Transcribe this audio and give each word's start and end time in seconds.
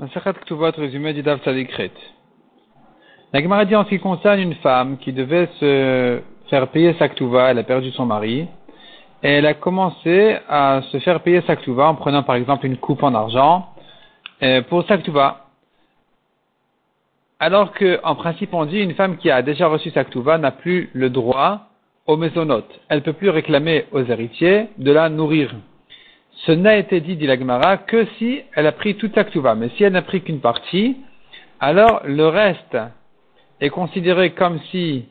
La 0.00 0.06
Gemara 3.42 3.64
dit 3.66 3.76
en 3.76 3.84
ce 3.84 3.90
qui 3.90 3.98
concerne 3.98 4.40
une 4.40 4.54
femme 4.54 4.96
qui 4.96 5.12
devait 5.12 5.46
se 5.58 6.22
faire 6.48 6.68
payer 6.68 6.94
sa 6.94 7.10
Ktuva, 7.10 7.50
elle 7.50 7.58
a 7.58 7.64
perdu 7.64 7.90
son 7.90 8.06
mari, 8.06 8.48
et 9.22 9.28
elle 9.28 9.44
a 9.44 9.52
commencé 9.52 10.38
à 10.48 10.80
se 10.90 10.98
faire 11.00 11.20
payer 11.20 11.42
sa 11.42 11.54
Ktuva 11.54 11.86
en 11.88 11.96
prenant 11.96 12.22
par 12.22 12.36
exemple 12.36 12.64
une 12.64 12.78
coupe 12.78 13.02
en 13.02 13.14
argent 13.14 13.68
euh, 14.42 14.62
pour 14.62 14.86
sa 14.86 14.96
Ktuva. 14.96 15.44
Alors 17.38 17.72
que, 17.72 18.00
en 18.02 18.14
principe, 18.14 18.54
on 18.54 18.64
dit 18.64 18.80
une 18.80 18.94
femme 18.94 19.18
qui 19.18 19.30
a 19.30 19.42
déjà 19.42 19.66
reçu 19.68 19.90
sa 19.90 20.04
Ktuva 20.04 20.38
n'a 20.38 20.50
plus 20.50 20.88
le 20.94 21.10
droit 21.10 21.66
aux 22.06 22.16
maisonnotes. 22.16 22.80
Elle 22.88 23.02
peut 23.02 23.12
plus 23.12 23.28
réclamer 23.28 23.84
aux 23.92 24.02
héritiers 24.02 24.68
de 24.78 24.92
la 24.92 25.10
nourrir 25.10 25.54
ce 26.46 26.52
n'a 26.52 26.76
été 26.76 27.00
dit, 27.00 27.16
dit 27.16 27.26
la 27.26 27.38
Gemara, 27.38 27.76
que 27.76 28.06
si 28.18 28.40
elle 28.54 28.66
a 28.66 28.72
pris 28.72 28.96
toute 28.96 29.12
ktuva. 29.12 29.54
Mais 29.54 29.68
si 29.76 29.84
elle 29.84 29.92
n'a 29.92 30.02
pris 30.02 30.22
qu'une 30.22 30.40
partie, 30.40 30.96
alors 31.60 32.00
le 32.04 32.26
reste 32.26 32.78
est 33.60 33.68
considéré 33.68 34.30
comme 34.30 34.58
si, 34.70 35.04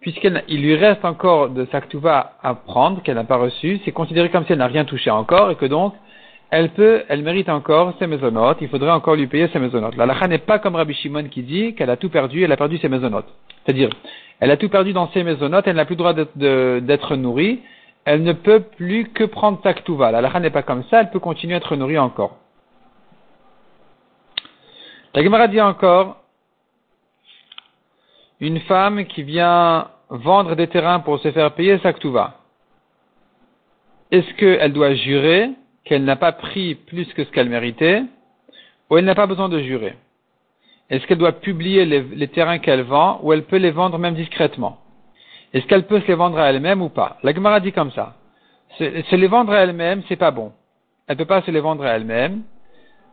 puisqu'il 0.00 0.62
lui 0.62 0.76
reste 0.76 1.04
encore 1.04 1.50
de 1.50 1.66
sa 1.72 1.80
à 2.42 2.54
prendre, 2.54 3.02
qu'elle 3.02 3.16
n'a 3.16 3.24
pas 3.24 3.36
reçu, 3.36 3.80
c'est 3.84 3.90
considéré 3.90 4.30
comme 4.30 4.44
si 4.46 4.52
elle 4.52 4.58
n'a 4.58 4.68
rien 4.68 4.84
touché 4.84 5.10
encore 5.10 5.50
et 5.50 5.56
que 5.56 5.66
donc, 5.66 5.94
elle 6.50 6.70
peut, 6.70 7.02
elle 7.08 7.22
mérite 7.22 7.48
encore 7.48 7.94
ses 7.98 8.06
maisonnotes, 8.06 8.58
il 8.60 8.68
faudrait 8.68 8.90
encore 8.90 9.14
lui 9.14 9.26
payer 9.26 9.48
ses 9.48 9.58
maisonnotes. 9.58 9.96
La 9.96 10.06
lacha 10.06 10.26
n'est 10.26 10.38
pas 10.38 10.58
comme 10.58 10.74
Rabbi 10.74 10.94
Shimon 10.94 11.24
qui 11.24 11.42
dit 11.42 11.74
qu'elle 11.74 11.90
a 11.90 11.96
tout 11.96 12.08
perdu, 12.08 12.42
elle 12.42 12.52
a 12.52 12.56
perdu 12.56 12.78
ses 12.78 12.88
maisonnotes. 12.88 13.28
C'est-à-dire, 13.64 13.90
elle 14.40 14.50
a 14.50 14.56
tout 14.56 14.68
perdu 14.68 14.92
dans 14.92 15.08
ses 15.10 15.22
maisonnotes, 15.22 15.66
elle 15.66 15.76
n'a 15.76 15.84
plus 15.84 15.94
le 15.94 15.98
droit 15.98 16.14
d'être 16.14 17.16
nourrie, 17.16 17.60
elle 18.10 18.24
ne 18.24 18.32
peut 18.32 18.58
plus 18.58 19.04
que 19.10 19.22
prendre 19.22 19.60
sa 19.62 19.72
ktuva. 19.72 20.10
La 20.10 20.20
lacha 20.20 20.40
n'est 20.40 20.50
pas 20.50 20.64
comme 20.64 20.82
ça, 20.90 21.00
elle 21.00 21.10
peut 21.10 21.20
continuer 21.20 21.54
à 21.54 21.58
être 21.58 21.76
nourrie 21.76 21.96
encore. 21.96 22.38
La 25.14 25.22
Gemara 25.22 25.46
dit 25.46 25.60
encore, 25.60 26.16
une 28.40 28.58
femme 28.62 29.04
qui 29.04 29.22
vient 29.22 29.92
vendre 30.08 30.56
des 30.56 30.66
terrains 30.66 30.98
pour 30.98 31.20
se 31.20 31.30
faire 31.30 31.52
payer 31.52 31.78
sa 31.78 31.92
ktuva. 31.92 32.34
Est-ce 34.10 34.34
qu'elle 34.34 34.72
doit 34.72 34.94
jurer 34.94 35.50
qu'elle 35.84 36.02
n'a 36.02 36.16
pas 36.16 36.32
pris 36.32 36.74
plus 36.74 37.06
que 37.14 37.22
ce 37.24 37.30
qu'elle 37.30 37.48
méritait, 37.48 38.02
ou 38.88 38.98
elle 38.98 39.04
n'a 39.04 39.14
pas 39.14 39.28
besoin 39.28 39.48
de 39.48 39.60
jurer? 39.60 39.94
Est-ce 40.90 41.06
qu'elle 41.06 41.18
doit 41.18 41.38
publier 41.40 41.84
les 41.84 42.28
terrains 42.28 42.58
qu'elle 42.58 42.82
vend, 42.82 43.20
ou 43.22 43.32
elle 43.32 43.44
peut 43.44 43.58
les 43.58 43.70
vendre 43.70 43.98
même 43.98 44.16
discrètement? 44.16 44.80
Est-ce 45.52 45.66
qu'elle 45.66 45.86
peut 45.86 46.00
se 46.00 46.06
les 46.06 46.14
vendre 46.14 46.38
à 46.38 46.50
elle-même 46.50 46.80
ou 46.82 46.88
pas 46.88 47.16
La 47.22 47.34
Gemara 47.34 47.60
dit 47.60 47.72
comme 47.72 47.90
ça. 47.90 48.14
Se, 48.78 49.16
les 49.16 49.26
vendre 49.26 49.52
à 49.52 49.58
elle-même, 49.58 50.02
c'est 50.08 50.16
pas 50.16 50.30
bon. 50.30 50.52
Elle 51.08 51.16
peut 51.16 51.24
pas 51.24 51.42
se 51.42 51.50
les 51.50 51.60
vendre 51.60 51.84
à 51.84 51.90
elle-même. 51.90 52.42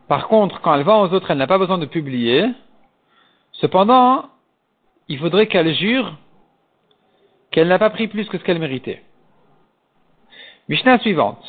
Par 0.06 0.28
contre, 0.28 0.60
quand 0.60 0.74
elle 0.74 0.84
vend 0.84 1.02
aux 1.02 1.12
autres, 1.12 1.30
elle 1.30 1.38
n'a 1.38 1.48
pas 1.48 1.58
besoin 1.58 1.78
de 1.78 1.86
publier. 1.86 2.46
Cependant, 3.52 4.26
il 5.08 5.18
faudrait 5.18 5.48
qu'elle 5.48 5.74
jure 5.74 6.16
qu'elle 7.50 7.68
n'a 7.68 7.78
pas 7.78 7.90
pris 7.90 8.06
plus 8.08 8.28
que 8.28 8.38
ce 8.38 8.44
qu'elle 8.44 8.60
méritait. 8.60 9.02
Mishnah 10.68 10.98
suivante. 11.00 11.42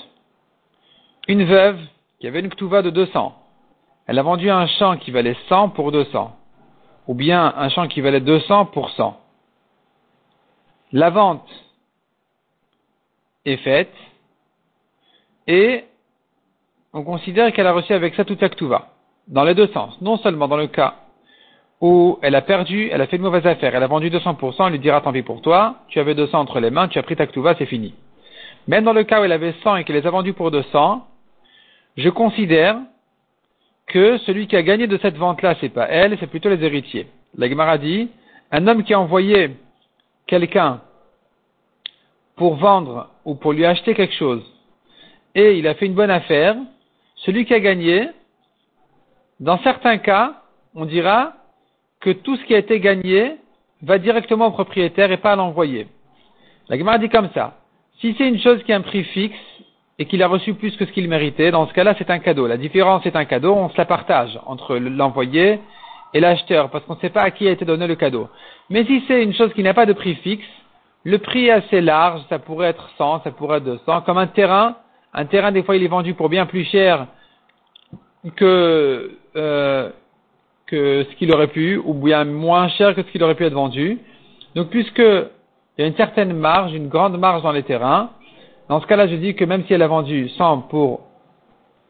Une 1.27 1.43
veuve 1.43 1.79
qui 2.19 2.27
avait 2.27 2.39
une 2.39 2.49
ktuva 2.49 2.81
de 2.81 2.89
200. 2.89 3.35
Elle 4.07 4.17
a 4.17 4.23
vendu 4.23 4.49
un 4.49 4.65
champ 4.65 4.97
qui 4.97 5.11
valait 5.11 5.35
100 5.49 5.69
pour 5.69 5.91
200. 5.91 6.35
Ou 7.07 7.13
bien 7.13 7.53
un 7.55 7.69
champ 7.69 7.87
qui 7.87 8.01
valait 8.01 8.21
200 8.21 8.67
pour 8.67 8.89
100 8.89 9.19
la 10.91 11.09
vente 11.09 11.49
est 13.45 13.57
faite 13.57 13.93
et 15.47 15.85
on 16.93 17.03
considère 17.03 17.53
qu'elle 17.53 17.67
a 17.67 17.73
reçu 17.73 17.93
avec 17.93 18.15
ça 18.15 18.25
toute 18.25 18.39
Ktuva. 18.39 18.89
Dans 19.27 19.43
les 19.43 19.53
deux 19.53 19.67
sens. 19.67 19.99
Non 20.01 20.17
seulement 20.17 20.47
dans 20.47 20.57
le 20.57 20.67
cas 20.67 20.95
où 21.81 22.19
elle 22.21 22.35
a 22.35 22.41
perdu, 22.41 22.89
elle 22.91 23.01
a 23.01 23.07
fait 23.07 23.15
une 23.15 23.21
mauvaise 23.21 23.45
affaire, 23.45 23.73
elle 23.73 23.83
a 23.83 23.87
vendu 23.87 24.09
200%, 24.09 24.55
on 24.59 24.69
lui 24.69 24.79
dira 24.79 24.99
tant 25.01 25.13
pis 25.13 25.21
pour 25.21 25.41
toi, 25.41 25.75
tu 25.87 25.99
avais 25.99 26.13
200 26.13 26.37
entre 26.37 26.59
les 26.59 26.71
mains, 26.71 26.87
tu 26.89 26.99
as 26.99 27.03
pris 27.03 27.15
ta 27.15 27.25
Ktuva, 27.25 27.55
c'est 27.57 27.67
fini. 27.67 27.93
Même 28.67 28.83
dans 28.83 28.93
le 28.93 29.03
cas 29.03 29.21
où 29.21 29.23
elle 29.23 29.31
avait 29.31 29.53
100 29.63 29.77
et 29.77 29.83
qu'elle 29.83 29.95
les 29.95 30.05
a 30.05 30.09
vendus 30.09 30.33
pour 30.33 30.51
200, 30.51 31.07
je 31.95 32.09
considère 32.09 32.77
que 33.87 34.17
celui 34.19 34.47
qui 34.47 34.55
a 34.55 34.61
gagné 34.61 34.87
de 34.87 34.97
cette 34.97 35.17
vente-là, 35.17 35.55
c'est 35.61 35.69
pas 35.69 35.87
elle, 35.87 36.17
c'est 36.19 36.27
plutôt 36.27 36.49
les 36.49 36.63
héritiers. 36.63 37.07
La 37.37 37.47
Gemara 37.47 37.77
dit, 37.77 38.09
un 38.51 38.67
homme 38.67 38.83
qui 38.83 38.93
a 38.93 38.99
envoyé 38.99 39.51
quelqu'un 40.29 40.81
pour 42.35 42.55
vendre 42.55 43.09
ou 43.25 43.35
pour 43.35 43.51
lui 43.51 43.65
acheter 43.65 43.93
quelque 43.95 44.15
chose 44.15 44.43
et 45.35 45.57
il 45.57 45.67
a 45.67 45.75
fait 45.75 45.85
une 45.85 45.93
bonne 45.93 46.09
affaire, 46.09 46.55
celui 47.17 47.45
qui 47.45 47.53
a 47.53 47.59
gagné, 47.59 48.09
dans 49.39 49.59
certains 49.59 49.97
cas, 49.97 50.41
on 50.75 50.85
dira 50.85 51.33
que 51.99 52.11
tout 52.11 52.35
ce 52.37 52.43
qui 52.45 52.55
a 52.55 52.57
été 52.57 52.79
gagné 52.79 53.37
va 53.81 53.97
directement 53.97 54.47
au 54.47 54.51
propriétaire 54.51 55.11
et 55.11 55.17
pas 55.17 55.33
à 55.33 55.35
l'envoyé. 55.35 55.87
La 56.67 56.77
Gemara 56.77 56.97
dit 56.97 57.09
comme 57.09 57.29
ça. 57.33 57.57
Si 57.99 58.15
c'est 58.17 58.27
une 58.27 58.39
chose 58.39 58.63
qui 58.63 58.73
a 58.73 58.77
un 58.77 58.81
prix 58.81 59.03
fixe 59.03 59.37
et 59.97 60.05
qu'il 60.05 60.23
a 60.23 60.27
reçu 60.27 60.53
plus 60.53 60.75
que 60.77 60.85
ce 60.85 60.91
qu'il 60.91 61.09
méritait, 61.09 61.51
dans 61.51 61.67
ce 61.67 61.73
cas-là, 61.73 61.95
c'est 61.97 62.09
un 62.09 62.19
cadeau. 62.19 62.47
La 62.47 62.57
différence 62.57 63.05
est 63.05 63.15
un 63.15 63.25
cadeau, 63.25 63.53
on 63.53 63.69
se 63.69 63.77
la 63.77 63.85
partage 63.85 64.39
entre 64.45 64.77
l'envoyé 64.77 65.59
et 66.13 66.19
l'acheteur, 66.19 66.69
parce 66.69 66.83
qu'on 66.85 66.95
ne 66.95 66.99
sait 66.99 67.09
pas 67.09 67.21
à 67.21 67.31
qui 67.31 67.47
a 67.47 67.51
été 67.51 67.65
donné 67.65 67.87
le 67.87 67.95
cadeau. 67.95 68.29
Mais 68.69 68.85
si 68.85 69.03
c'est 69.07 69.23
une 69.23 69.33
chose 69.33 69.53
qui 69.53 69.63
n'a 69.63 69.73
pas 69.73 69.85
de 69.85 69.93
prix 69.93 70.15
fixe, 70.15 70.45
le 71.03 71.17
prix 71.17 71.47
est 71.47 71.51
assez 71.51 71.81
large, 71.81 72.21
ça 72.29 72.39
pourrait 72.39 72.69
être 72.69 72.89
100, 72.97 73.23
ça 73.23 73.31
pourrait 73.31 73.57
être 73.57 73.65
200, 73.65 74.01
comme 74.01 74.17
un 74.17 74.27
terrain. 74.27 74.75
Un 75.13 75.25
terrain, 75.25 75.51
des 75.51 75.63
fois, 75.63 75.75
il 75.75 75.83
est 75.83 75.87
vendu 75.87 76.13
pour 76.13 76.29
bien 76.29 76.45
plus 76.45 76.65
cher 76.65 77.07
que, 78.35 79.11
euh, 79.35 79.89
que 80.67 81.05
ce 81.09 81.15
qu'il 81.15 81.33
aurait 81.33 81.47
pu, 81.47 81.77
ou 81.77 81.93
bien 81.93 82.25
moins 82.25 82.67
cher 82.69 82.95
que 82.95 83.03
ce 83.03 83.07
qu'il 83.11 83.23
aurait 83.23 83.35
pu 83.35 83.45
être 83.45 83.53
vendu. 83.53 83.99
Donc, 84.55 84.69
puisque 84.69 84.99
il 84.99 85.81
y 85.81 85.83
a 85.83 85.87
une 85.87 85.95
certaine 85.95 86.33
marge, 86.33 86.73
une 86.73 86.89
grande 86.89 87.17
marge 87.17 87.43
dans 87.43 87.53
les 87.53 87.63
terrains, 87.63 88.09
dans 88.67 88.81
ce 88.81 88.87
cas-là, 88.87 89.07
je 89.07 89.15
dis 89.15 89.35
que 89.35 89.45
même 89.45 89.63
si 89.65 89.73
elle 89.73 89.81
a 89.81 89.87
vendu 89.87 90.29
100 90.29 90.63
pour 90.69 91.01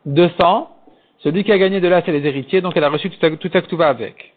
200, 0.06 0.70
celui 1.20 1.44
qui 1.44 1.52
a 1.52 1.58
gagné 1.58 1.80
de 1.82 1.88
là, 1.88 2.02
c'est 2.06 2.12
les 2.12 2.26
héritiers, 2.26 2.62
donc 2.62 2.76
elle 2.78 2.84
a 2.84 2.90
reçu 2.90 3.10
tout, 3.10 3.78
va 3.78 3.88
avec. 3.90 4.34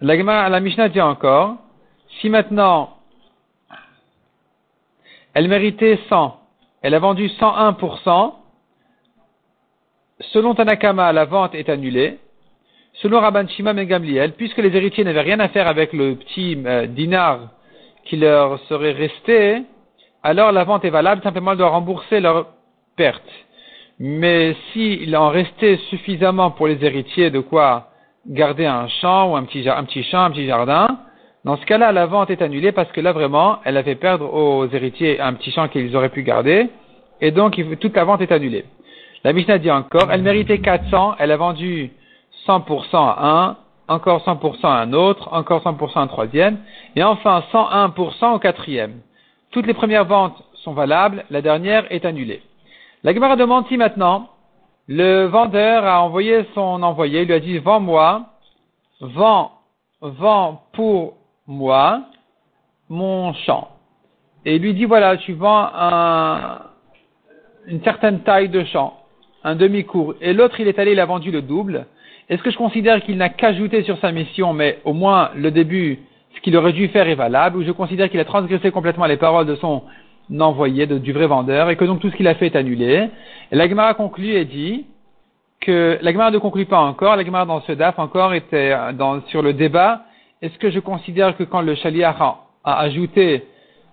La, 0.00 0.48
la 0.48 0.60
Mishnah 0.60 0.88
dit 0.88 1.00
encore, 1.00 1.56
si 2.20 2.28
maintenant 2.28 2.96
elle 5.34 5.48
méritait 5.48 5.98
100, 6.08 6.38
elle 6.82 6.94
a 6.94 6.98
vendu 6.98 7.28
101%, 7.28 8.34
selon 10.32 10.54
Tanakama, 10.54 11.12
la 11.12 11.24
vente 11.24 11.54
est 11.54 11.68
annulée. 11.68 12.18
Selon 12.94 13.20
Rabban 13.20 13.46
Shimon 13.46 13.78
et 13.78 13.86
Gamliel, 13.86 14.32
puisque 14.32 14.58
les 14.58 14.76
héritiers 14.76 15.04
n'avaient 15.04 15.20
rien 15.20 15.38
à 15.38 15.48
faire 15.48 15.68
avec 15.68 15.92
le 15.92 16.16
petit 16.16 16.60
euh, 16.66 16.86
dinar 16.86 17.50
qui 18.04 18.16
leur 18.16 18.58
serait 18.66 18.92
resté, 18.92 19.62
alors 20.22 20.52
la 20.52 20.64
vente 20.64 20.84
est 20.84 20.90
valable, 20.90 21.22
simplement 21.22 21.52
elle 21.52 21.58
doit 21.58 21.68
rembourser 21.68 22.20
leur 22.20 22.48
perte. 22.96 23.22
Mais 24.02 24.56
s'il 24.72 25.14
en 25.14 25.28
restait 25.28 25.76
suffisamment 25.90 26.50
pour 26.50 26.66
les 26.66 26.82
héritiers 26.82 27.30
de 27.30 27.40
quoi 27.40 27.88
garder 28.26 28.64
un 28.64 28.88
champ 28.88 29.30
ou 29.30 29.36
un 29.36 29.44
petit, 29.44 29.68
un 29.68 29.84
petit 29.84 30.02
champ, 30.04 30.22
un 30.22 30.30
petit 30.30 30.46
jardin, 30.46 30.88
dans 31.44 31.58
ce 31.58 31.66
cas-là, 31.66 31.92
la 31.92 32.06
vente 32.06 32.30
est 32.30 32.40
annulée 32.40 32.72
parce 32.72 32.90
que 32.92 33.02
là, 33.02 33.12
vraiment, 33.12 33.58
elle 33.64 33.76
a 33.76 33.82
fait 33.82 33.96
perdre 33.96 34.32
aux 34.32 34.66
héritiers 34.68 35.20
un 35.20 35.34
petit 35.34 35.52
champ 35.52 35.68
qu'ils 35.68 35.94
auraient 35.94 36.08
pu 36.08 36.22
garder, 36.22 36.70
et 37.20 37.30
donc 37.30 37.60
toute 37.78 37.94
la 37.94 38.04
vente 38.04 38.22
est 38.22 38.32
annulée. 38.32 38.64
La 39.22 39.34
Mishnah 39.34 39.58
dit 39.58 39.70
encore, 39.70 40.10
elle 40.10 40.22
méritait 40.22 40.60
400, 40.60 41.16
elle 41.18 41.30
a 41.30 41.36
vendu 41.36 41.90
100% 42.46 42.88
à 42.94 43.16
un, 43.20 43.56
encore 43.86 44.24
100% 44.24 44.66
à 44.66 44.80
un 44.80 44.94
autre, 44.94 45.28
encore 45.32 45.62
100% 45.62 45.98
à 45.98 46.00
un 46.00 46.06
troisième, 46.06 46.56
et 46.96 47.02
enfin 47.02 47.42
101% 47.52 48.34
au 48.34 48.38
quatrième. 48.38 49.00
Toutes 49.50 49.66
les 49.66 49.74
premières 49.74 50.06
ventes 50.06 50.42
sont 50.54 50.72
valables, 50.72 51.24
la 51.28 51.42
dernière 51.42 51.84
est 51.92 52.06
annulée. 52.06 52.40
La 53.02 53.14
Gemara 53.14 53.36
demande 53.36 53.66
si 53.68 53.78
maintenant, 53.78 54.28
le 54.86 55.24
vendeur 55.24 55.86
a 55.86 56.02
envoyé 56.02 56.44
son 56.54 56.82
envoyé, 56.82 57.22
il 57.22 57.28
lui 57.28 57.34
a 57.34 57.40
dit, 57.40 57.58
vends-moi, 57.58 58.26
vends, 59.00 59.52
vends 60.02 60.64
pour 60.74 61.14
moi 61.46 62.02
mon 62.90 63.32
champ. 63.32 63.68
Et 64.44 64.56
il 64.56 64.62
lui 64.62 64.74
dit, 64.74 64.84
voilà, 64.84 65.16
tu 65.16 65.32
vends 65.32 65.70
un, 65.74 66.58
une 67.66 67.82
certaine 67.82 68.20
taille 68.20 68.50
de 68.50 68.64
champ, 68.64 68.98
un 69.44 69.54
demi-cours. 69.54 70.14
Et 70.20 70.34
l'autre, 70.34 70.60
il 70.60 70.68
est 70.68 70.78
allé, 70.78 70.92
il 70.92 71.00
a 71.00 71.06
vendu 71.06 71.30
le 71.30 71.40
double. 71.40 71.86
Est-ce 72.28 72.42
que 72.42 72.50
je 72.50 72.58
considère 72.58 73.02
qu'il 73.02 73.16
n'a 73.16 73.30
qu'ajouté 73.30 73.82
sur 73.82 73.98
sa 74.00 74.12
mission, 74.12 74.52
mais 74.52 74.78
au 74.84 74.92
moins 74.92 75.30
le 75.34 75.50
début, 75.50 76.00
ce 76.34 76.40
qu'il 76.42 76.54
aurait 76.54 76.74
dû 76.74 76.88
faire 76.88 77.08
est 77.08 77.14
valable, 77.14 77.56
ou 77.56 77.64
je 77.64 77.72
considère 77.72 78.10
qu'il 78.10 78.20
a 78.20 78.26
transgressé 78.26 78.70
complètement 78.70 79.06
les 79.06 79.16
paroles 79.16 79.46
de 79.46 79.54
son 79.56 79.84
envoyé, 80.38 80.86
de, 80.86 80.98
du 80.98 81.12
vrai 81.12 81.26
vendeur, 81.26 81.70
et 81.70 81.76
que 81.76 81.84
donc 81.84 82.00
tout 82.00 82.10
ce 82.10 82.16
qu'il 82.16 82.28
a 82.28 82.34
fait 82.34 82.46
est 82.46 82.56
annulé. 82.56 83.08
Et 83.50 83.56
la 83.56 83.68
Gemara 83.68 83.94
conclut 83.94 84.32
et 84.32 84.44
dit, 84.44 84.86
que 85.60 85.98
la 86.00 86.12
Gemara 86.12 86.30
ne 86.30 86.38
conclut 86.38 86.66
pas 86.66 86.80
encore, 86.80 87.16
la 87.16 87.24
Gemara 87.24 87.44
dans 87.44 87.60
ce 87.62 87.72
DAF 87.72 87.98
encore 87.98 88.32
était 88.32 88.74
dans, 88.94 89.20
sur 89.26 89.42
le 89.42 89.52
débat, 89.52 90.02
est-ce 90.42 90.56
que 90.58 90.70
je 90.70 90.80
considère 90.80 91.36
que 91.36 91.44
quand 91.44 91.60
le 91.60 91.74
Shaliach 91.74 92.16
a, 92.64 92.78
ajouté, 92.78 93.44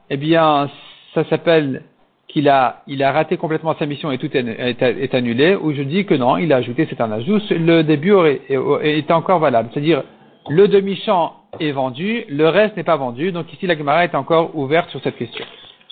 eh 0.10 0.18
bien, 0.18 0.70
ça 1.14 1.26
s'appelle 1.26 1.84
qu'il 2.30 2.48
a, 2.48 2.84
il 2.88 3.04
a 3.04 3.12
raté 3.12 3.38
complètement 3.38 3.76
sa 3.78 3.86
mission 3.86 4.12
et 4.12 4.18
tout 4.18 4.30
est, 4.36 4.82
est, 4.82 5.14
annulé, 5.14 5.56
ou 5.56 5.74
je 5.74 5.82
dis 5.82 6.06
que 6.06 6.14
non, 6.14 6.38
il 6.38 6.54
a 6.54 6.58
ajouté, 6.58 6.88
c'est 6.90 7.02
un 7.02 7.12
ajout, 7.12 7.42
le 7.50 7.82
début 7.82 8.12
aurait, 8.12 8.42
est, 8.50 9.12
encore 9.12 9.40
valable. 9.40 9.70
C'est-à-dire, 9.74 10.04
le 10.50 10.68
demi-champ 10.70 11.34
est 11.60 11.72
vendu, 11.72 12.24
le 12.30 12.48
reste 12.48 12.78
n'est 12.78 12.84
pas 12.84 12.96
vendu, 12.96 13.34
donc 13.34 13.52
ici 13.54 13.68
la 13.68 13.78
Gemara 13.78 14.06
est 14.06 14.16
encore 14.16 14.56
ouverte 14.56 14.90
sur 14.90 15.02
cette 15.02 15.18
question. 15.18 15.46